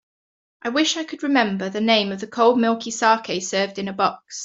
I 0.63 0.69
wish 0.69 0.97
I 0.97 1.03
could 1.03 1.21
remember 1.21 1.69
the 1.69 1.79
name 1.79 2.11
of 2.11 2.19
the 2.21 2.25
cold 2.25 2.57
milky 2.59 2.89
saké 2.91 3.39
served 3.39 3.77
in 3.77 3.87
a 3.87 3.93
box. 3.93 4.39